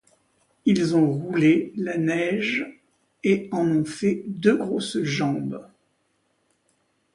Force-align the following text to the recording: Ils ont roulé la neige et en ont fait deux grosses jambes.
Ils 0.65 0.95
ont 0.95 1.11
roulé 1.11 1.73
la 1.75 1.95
neige 1.95 2.65
et 3.23 3.47
en 3.51 3.57
ont 3.67 3.85
fait 3.85 4.23
deux 4.27 4.55
grosses 4.55 4.99
jambes. 5.03 5.63